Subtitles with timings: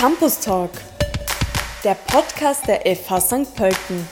[0.00, 0.70] Campus Talk,
[1.84, 3.54] der Podcast der FH St.
[3.54, 4.08] Pölten.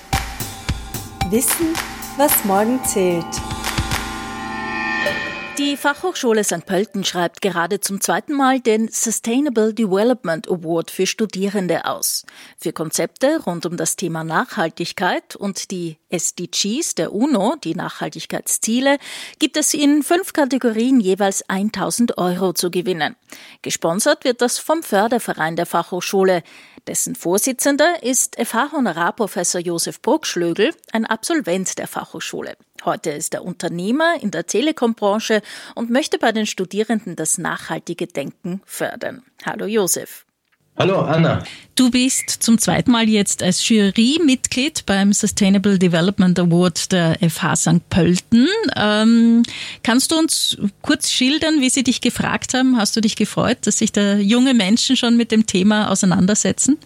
[1.31, 1.73] Wissen,
[2.19, 3.25] was morgen zählt.
[5.59, 6.67] Die Fachhochschule St.
[6.67, 12.25] Pölten schreibt gerade zum zweiten Mal den Sustainable Development Award für Studierende aus.
[12.57, 18.99] Für Konzepte rund um das Thema Nachhaltigkeit und die SDGs der UNO, die Nachhaltigkeitsziele,
[19.41, 23.17] gibt es in fünf Kategorien jeweils 1000 Euro zu gewinnen.
[23.63, 26.45] Gesponsert wird das vom Förderverein der Fachhochschule.
[26.87, 32.57] Dessen Vorsitzender ist FH-Honorarprofessor Josef Bruckschlögel, ein Absolvent der Fachhochschule.
[32.85, 35.43] Heute ist er Unternehmer in der Telekom-Branche
[35.75, 39.23] und möchte bei den Studierenden das nachhaltige Denken fördern.
[39.45, 40.25] Hallo Josef.
[40.79, 41.43] Hallo Anna.
[41.75, 47.89] Du bist zum zweiten Mal jetzt als Jurymitglied beim Sustainable Development Award der FH St.
[47.91, 48.47] Pölten.
[48.77, 49.43] Ähm,
[49.83, 52.77] kannst du uns kurz schildern, wie sie dich gefragt haben?
[52.77, 56.79] Hast du dich gefreut, dass sich da junge Menschen schon mit dem Thema auseinandersetzen?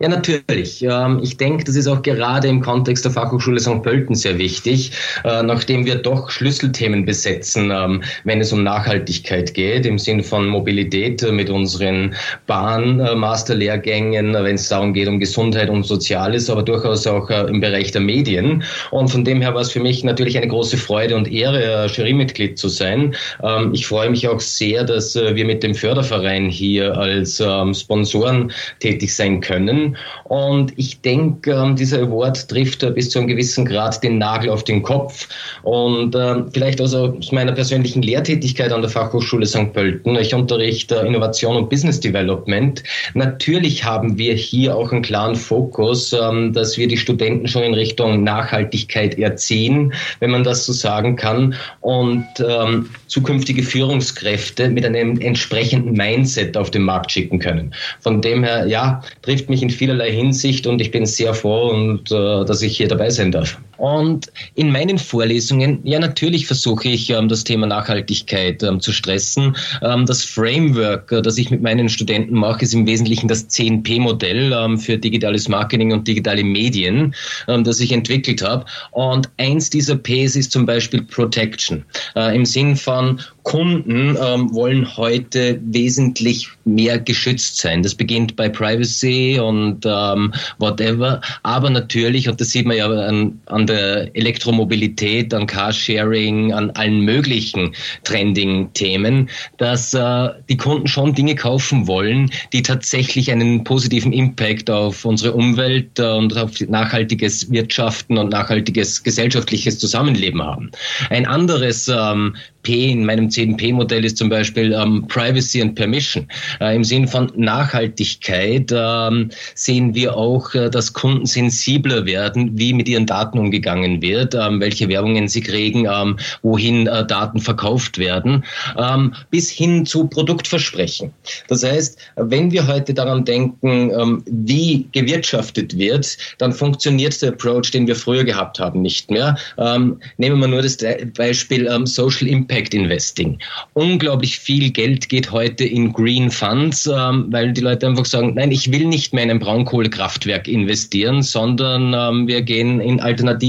[0.00, 0.80] Ja, natürlich.
[0.84, 3.82] Ähm, ich denke, das ist auch gerade im Kontext der Fachhochschule St.
[3.82, 4.92] Pölten sehr wichtig,
[5.24, 10.46] äh, nachdem wir doch Schlüsselthemen besetzen, ähm, wenn es um Nachhaltigkeit geht, im Sinn von
[10.46, 12.14] Mobilität mit unseren
[12.46, 17.90] Bahnmasterlehrgängen, wenn es darum geht, um Gesundheit und Soziales, aber durchaus auch äh, im Bereich
[17.90, 18.62] der Medien.
[18.92, 21.86] Und von dem her war es für mich natürlich eine große Freude und Ehre, äh,
[21.86, 23.16] Jurymitglied zu sein.
[23.42, 29.14] Ähm, ich freue mich auch sehr, dass wir mit dem Förderverein hier als Sponsoren tätig
[29.14, 29.87] sein können.
[30.24, 34.50] Und ich denke, ähm, dieser Award trifft äh, bis zu einem gewissen Grad den Nagel
[34.50, 35.28] auf den Kopf.
[35.62, 39.72] Und äh, vielleicht also aus meiner persönlichen Lehrtätigkeit an der Fachhochschule St.
[39.72, 40.16] Pölten.
[40.16, 42.82] Ich unterrichte Innovation und Business Development.
[43.14, 47.74] Natürlich haben wir hier auch einen klaren Fokus, ähm, dass wir die Studenten schon in
[47.74, 51.54] Richtung Nachhaltigkeit erziehen, wenn man das so sagen kann.
[51.80, 57.74] Und ähm, zukünftige Führungskräfte mit einem entsprechenden Mindset auf den Markt schicken können.
[58.00, 62.10] Von dem her, ja, trifft mich in vielerlei Hinsicht und ich bin sehr froh und
[62.10, 63.58] äh, dass ich hier dabei sein darf.
[63.78, 69.56] Und in meinen Vorlesungen, ja natürlich versuche ich ähm, das Thema Nachhaltigkeit ähm, zu stressen.
[69.82, 74.52] Ähm, das Framework, äh, das ich mit meinen Studenten mache, ist im Wesentlichen das 10P-Modell
[74.52, 77.14] ähm, für digitales Marketing und digitale Medien,
[77.46, 78.64] das ich entwickelt habe.
[78.90, 81.84] Und eins dieser Ps ist zum Beispiel Protection.
[82.16, 87.82] Äh, Im Sinn von Kunden wollen heute wesentlich mehr geschützt sein.
[87.82, 91.22] Das beginnt bei Privacy und whatever.
[91.44, 97.00] Aber natürlich, und das sieht man ja an, an der Elektromobilität, an Carsharing, an allen
[97.00, 97.74] möglichen
[98.04, 105.04] Trending-Themen, dass äh, die Kunden schon Dinge kaufen wollen, die tatsächlich einen positiven Impact auf
[105.04, 110.70] unsere Umwelt äh, und auf nachhaltiges Wirtschaften und nachhaltiges gesellschaftliches Zusammenleben haben.
[111.10, 116.26] Ein anderes ähm, P in meinem 10P-Modell ist zum Beispiel ähm, Privacy and Permission.
[116.60, 122.72] Äh, Im Sinn von Nachhaltigkeit ähm, sehen wir auch, äh, dass Kunden sensibler werden, wie
[122.72, 127.98] mit ihren Daten umgegangen wird, ähm, welche Werbungen sie kriegen, ähm, wohin äh, Daten verkauft
[127.98, 128.44] werden,
[128.78, 131.12] ähm, bis hin zu Produktversprechen.
[131.48, 137.86] Das heißt, wenn wir heute daran denken, wie gewirtschaftet wird, dann funktioniert der Approach, den
[137.86, 139.36] wir früher gehabt haben, nicht mehr.
[139.56, 140.78] Nehmen wir nur das
[141.16, 143.38] Beispiel Social Impact Investing.
[143.74, 148.70] Unglaublich viel Geld geht heute in Green Funds, weil die Leute einfach sagen, nein, ich
[148.72, 153.47] will nicht mehr in ein Braunkohlekraftwerk investieren, sondern wir gehen in alternative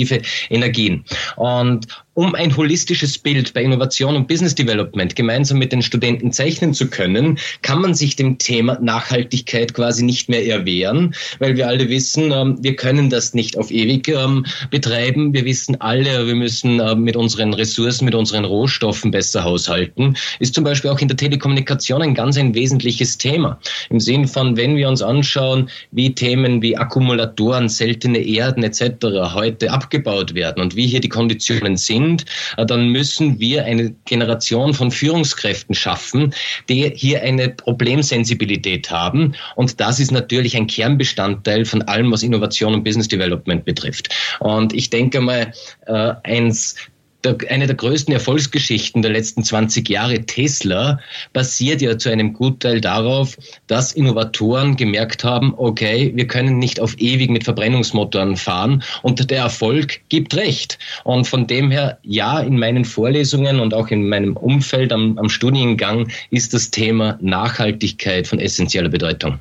[0.49, 1.03] Energien.
[1.35, 6.73] Und um ein holistisches Bild bei Innovation und Business Development gemeinsam mit den Studenten zeichnen
[6.73, 11.87] zu können, kann man sich dem Thema Nachhaltigkeit quasi nicht mehr erwehren, weil wir alle
[11.87, 15.33] wissen, ähm, wir können das nicht auf ewig ähm, betreiben.
[15.33, 20.17] Wir wissen alle, wir müssen äh, mit unseren Ressourcen, mit unseren Rohstoffen besser haushalten.
[20.39, 23.59] Ist zum Beispiel auch in der Telekommunikation ein ganz ein wesentliches Thema.
[23.89, 29.05] Im Sinn von, wenn wir uns anschauen, wie Themen wie Akkumulatoren, seltene Erden etc.
[29.33, 32.25] heute abgebaut werden und wie hier die Konditionen sind, sind,
[32.57, 36.33] äh, dann müssen wir eine Generation von Führungskräften schaffen,
[36.68, 39.35] die hier eine Problemsensibilität haben.
[39.56, 44.09] Und das ist natürlich ein Kernbestandteil von allem, was Innovation und Business Development betrifft.
[44.39, 45.51] Und ich denke mal,
[45.88, 46.75] äh, eins
[47.24, 51.00] der, eine der größten Erfolgsgeschichten der letzten 20 Jahre, Tesla,
[51.33, 53.38] basiert ja zu einem Gutteil darauf,
[53.68, 59.39] dass Innovatoren gemerkt haben, okay, wir können nicht auf ewig mit Verbrennungsmotoren fahren und der
[59.39, 60.80] Erfolg gibt recht.
[61.04, 65.30] Und von dem her, ja, in meinen Vorlesungen und auch in meinem Umfeld am, am
[65.30, 69.39] Studiengang ist das Thema Nachhaltigkeit von essentieller Bedeutung.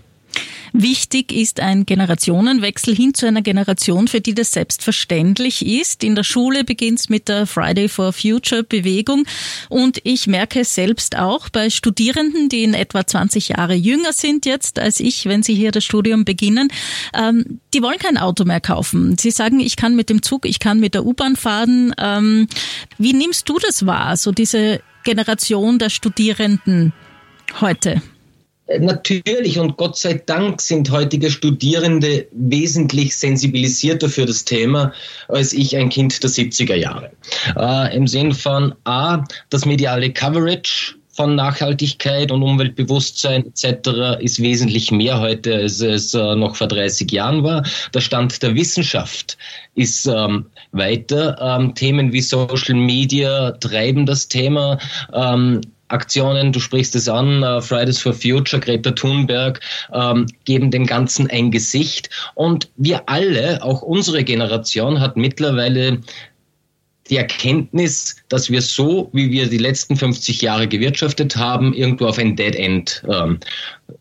[0.73, 6.05] Wichtig ist ein Generationenwechsel hin zu einer Generation, für die das selbstverständlich ist.
[6.05, 9.25] In der Schule beginnt es mit der Friday for Future Bewegung
[9.69, 14.79] und ich merke selbst auch bei Studierenden, die in etwa 20 Jahre jünger sind jetzt
[14.79, 16.69] als ich, wenn sie hier das Studium beginnen,
[17.15, 19.17] ähm, die wollen kein Auto mehr kaufen.
[19.19, 21.95] Sie sagen, ich kann mit dem Zug, ich kann mit der U-Bahn fahren.
[21.99, 22.49] Ähm,
[22.99, 26.93] wie nimmst du das wahr, so diese Generation der Studierenden
[27.61, 28.03] heute?
[28.81, 34.93] Natürlich und Gott sei Dank sind heutige Studierende wesentlich sensibilisierter für das Thema
[35.29, 37.11] als ich ein Kind der 70er Jahre.
[37.57, 44.21] Äh, Im Sinn von A, das mediale Coverage von Nachhaltigkeit und Umweltbewusstsein etc.
[44.21, 47.65] ist wesentlich mehr heute, als es äh, noch vor 30 Jahren war.
[47.93, 49.37] Der Stand der Wissenschaft
[49.75, 51.37] ist ähm, weiter.
[51.41, 54.79] Ähm, Themen wie Social Media treiben das Thema.
[55.13, 59.61] Ähm, Aktionen, du sprichst es an, uh, Fridays for Future, Greta Thunberg,
[59.93, 62.11] ähm, geben dem Ganzen ein Gesicht.
[62.35, 66.01] Und wir alle, auch unsere Generation, hat mittlerweile
[67.09, 72.19] die Erkenntnis, dass wir so, wie wir die letzten 50 Jahre gewirtschaftet haben, irgendwo auf
[72.19, 73.39] ein Dead End ähm,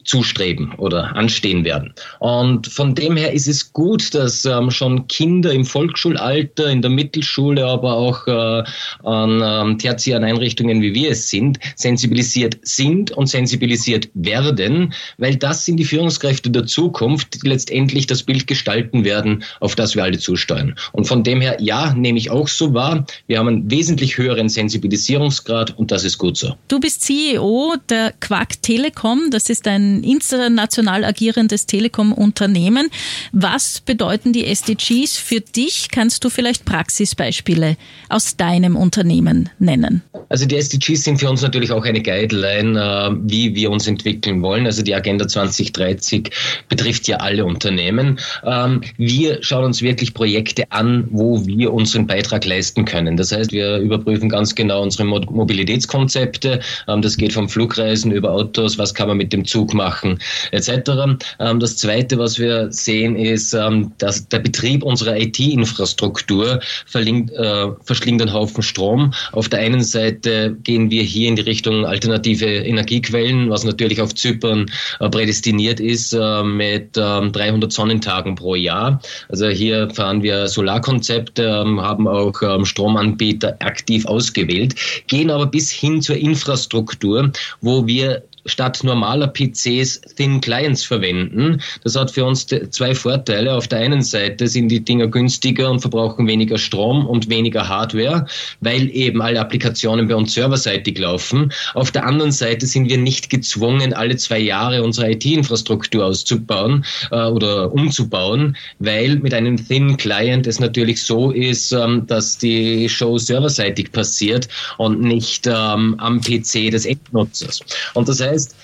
[0.03, 1.93] zustreben oder anstehen werden.
[2.19, 6.91] Und von dem her ist es gut, dass ähm, schon Kinder im Volksschulalter, in der
[6.91, 8.63] Mittelschule, aber auch äh,
[9.03, 15.65] an ähm, tertiären Einrichtungen, wie wir es sind, sensibilisiert sind und sensibilisiert werden, weil das
[15.65, 20.17] sind die Führungskräfte der Zukunft, die letztendlich das Bild gestalten werden, auf das wir alle
[20.17, 20.75] zusteuern.
[20.93, 23.05] Und von dem her, ja, nehme ich auch so wahr.
[23.27, 26.55] Wir haben einen wesentlich höheren Sensibilisierungsgrad und das ist gut so.
[26.67, 29.29] Du bist CEO der Quack Telekom.
[29.31, 32.89] Das ist ein ein international agierendes Telekom-Unternehmen.
[33.31, 35.89] Was bedeuten die SDGs für dich?
[35.91, 37.77] Kannst du vielleicht Praxisbeispiele
[38.09, 40.01] aus deinem Unternehmen nennen?
[40.29, 44.41] Also die SDGs sind für uns natürlich auch eine Guideline, äh, wie wir uns entwickeln
[44.41, 44.65] wollen.
[44.65, 46.31] Also die Agenda 2030
[46.68, 48.19] betrifft ja alle Unternehmen.
[48.44, 53.15] Ähm, wir schauen uns wirklich Projekte an, wo wir unseren Beitrag leisten können.
[53.15, 56.59] Das heißt, wir überprüfen ganz genau unsere Mobilitätskonzepte.
[56.88, 60.19] Ähm, das geht vom Flugreisen über Autos, was kann man mit dem Zug Zug machen
[60.51, 61.17] etc.
[61.39, 66.59] Ähm, das Zweite, was wir sehen, ist, ähm, dass der Betrieb unserer IT-Infrastruktur
[66.93, 69.13] äh, verschlingt einen Haufen Strom.
[69.31, 74.15] Auf der einen Seite gehen wir hier in die Richtung alternative Energiequellen, was natürlich auf
[74.15, 74.65] Zypern
[74.99, 79.01] äh, prädestiniert ist äh, mit 300 ähm, Sonnentagen pro Jahr.
[79.29, 84.75] Also hier fahren wir Solarkonzepte, haben auch Stromanbieter aktiv ausgewählt,
[85.07, 87.31] gehen aber bis hin zur Infrastruktur,
[87.61, 91.61] wo wir statt normaler PCs Thin Clients verwenden.
[91.83, 93.53] Das hat für uns zwei Vorteile.
[93.53, 98.25] Auf der einen Seite sind die Dinger günstiger und verbrauchen weniger Strom und weniger Hardware,
[98.61, 101.51] weil eben alle Applikationen bei uns serverseitig laufen.
[101.73, 107.25] Auf der anderen Seite sind wir nicht gezwungen, alle zwei Jahre unsere IT-Infrastruktur auszubauen äh,
[107.25, 113.17] oder umzubauen, weil mit einem Thin Client es natürlich so ist, ähm, dass die Show
[113.17, 114.47] serverseitig passiert
[114.77, 117.61] und nicht ähm, am PC des Endnutzers.
[117.94, 118.55] Und das heißt, heißt,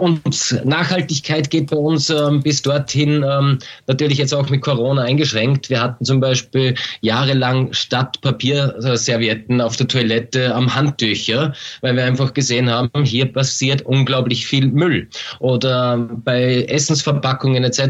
[0.00, 5.68] und Nachhaltigkeit geht bei uns ähm, bis dorthin ähm, natürlich jetzt auch mit Corona eingeschränkt.
[5.70, 11.52] Wir hatten zum Beispiel jahrelang statt Papierservietten auf der Toilette am Handtücher,
[11.82, 15.08] weil wir einfach gesehen haben, hier passiert unglaublich viel Müll.
[15.38, 17.80] Oder bei Essensverpackungen etc.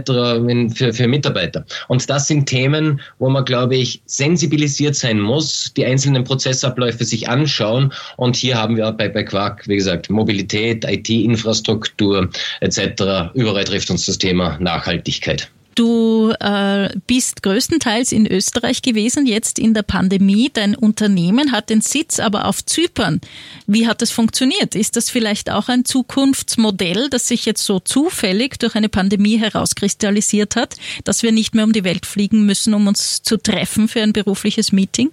[0.75, 1.65] Für, für Mitarbeiter.
[1.89, 7.29] Und das sind Themen, wo man, glaube ich, sensibilisiert sein muss, die einzelnen Prozessabläufe sich
[7.29, 7.93] anschauen.
[8.17, 12.31] Und hier haben wir bei, bei Quark, wie gesagt, Mobilität, IT-Infrastruktur, Infrastruktur
[12.61, 13.31] etc.
[13.35, 15.51] Überall trifft uns das Thema Nachhaltigkeit.
[15.77, 20.51] Du äh, bist größtenteils in Österreich gewesen, jetzt in der Pandemie.
[20.53, 23.21] Dein Unternehmen hat den Sitz aber auf Zypern.
[23.67, 24.75] Wie hat das funktioniert?
[24.75, 30.57] Ist das vielleicht auch ein Zukunftsmodell, das sich jetzt so zufällig durch eine Pandemie herauskristallisiert
[30.57, 34.03] hat, dass wir nicht mehr um die Welt fliegen müssen, um uns zu treffen für
[34.03, 35.13] ein berufliches Meeting?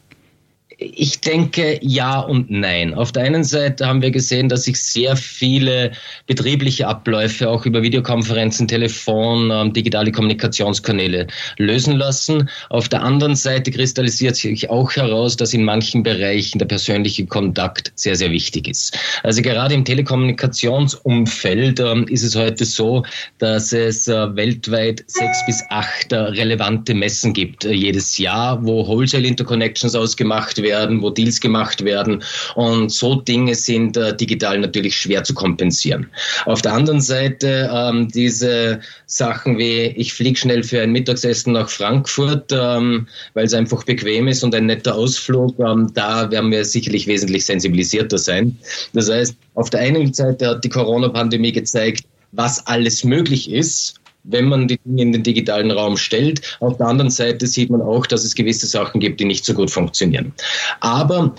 [0.79, 2.93] Ich denke ja und nein.
[2.93, 5.91] Auf der einen Seite haben wir gesehen, dass sich sehr viele
[6.27, 11.25] betriebliche Abläufe auch über Videokonferenzen, Telefon, ähm, digitale Kommunikationskanäle
[11.57, 12.47] lösen lassen.
[12.69, 17.91] Auf der anderen Seite kristallisiert sich auch heraus, dass in manchen Bereichen der persönliche Kontakt
[17.95, 18.95] sehr, sehr wichtig ist.
[19.23, 23.03] Also gerade im Telekommunikationsumfeld ähm, ist es heute so,
[23.39, 28.85] dass es äh, weltweit sechs bis acht äh, relevante Messen gibt äh, jedes Jahr, wo
[28.85, 32.23] Wholesale Interconnections ausgemacht werden werden, wo Deals gemacht werden.
[32.55, 36.07] Und so Dinge sind äh, digital natürlich schwer zu kompensieren.
[36.45, 41.69] Auf der anderen Seite ähm, diese Sachen wie, ich fliege schnell für ein Mittagessen nach
[41.69, 46.65] Frankfurt, ähm, weil es einfach bequem ist und ein netter Ausflug, ähm, da werden wir
[46.65, 48.57] sicherlich wesentlich sensibilisierter sein.
[48.93, 53.95] Das heißt, auf der einen Seite hat die Corona-Pandemie gezeigt, was alles möglich ist,
[54.27, 56.57] wenn man die Dinge in den digitalen Raum stellt.
[56.59, 59.53] Auf der anderen Seite sieht man auch, dass es gewisse Sachen gibt, die nicht so
[59.53, 60.33] gut funktionieren.
[60.79, 61.33] Aber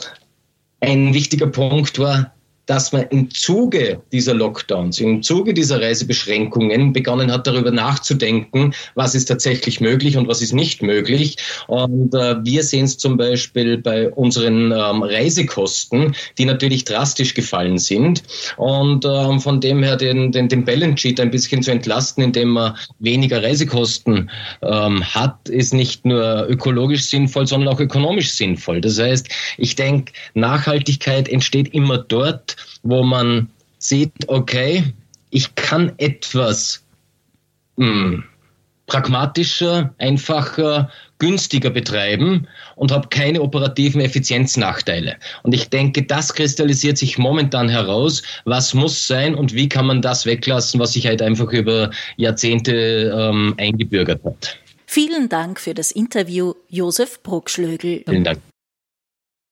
[0.81, 2.33] ein wichtiger Punkt war,
[2.69, 9.15] dass man im Zuge dieser Lockdowns, im Zuge dieser Reisebeschränkungen begonnen hat, darüber nachzudenken, was
[9.15, 11.37] ist tatsächlich möglich und was ist nicht möglich.
[11.67, 17.79] Und äh, wir sehen es zum Beispiel bei unseren ähm, Reisekosten, die natürlich drastisch gefallen
[17.79, 18.23] sind.
[18.59, 22.51] Und ähm, von dem her den, den, den Balance Sheet ein bisschen zu entlasten, indem
[22.51, 28.83] man weniger Reisekosten ähm, hat, ist nicht nur ökologisch sinnvoll, sondern auch ökonomisch sinnvoll.
[28.83, 33.49] Das heißt, ich denke, Nachhaltigkeit entsteht immer dort, wo man
[33.79, 34.85] sieht, okay,
[35.31, 36.83] ich kann etwas
[37.77, 38.25] mh, hm,
[38.87, 45.17] pragmatischer, einfacher, günstiger betreiben und habe keine operativen Effizienznachteile.
[45.43, 50.01] Und ich denke, das kristallisiert sich momentan heraus, was muss sein und wie kann man
[50.01, 54.59] das weglassen, was sich halt einfach über Jahrzehnte ähm, eingebürgert hat.
[54.87, 58.05] Vielen Dank für das Interview, Josef Bruckschlögel.
[58.09, 58.39] Vielen Dank.